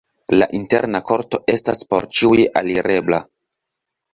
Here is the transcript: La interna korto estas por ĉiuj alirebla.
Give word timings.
La 0.37 0.45
interna 0.59 1.01
korto 1.09 1.39
estas 1.57 1.83
por 1.91 2.09
ĉiuj 2.21 2.49
alirebla. 2.63 3.21